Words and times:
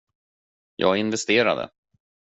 Jag 0.75 0.97
investerade. 0.97 1.69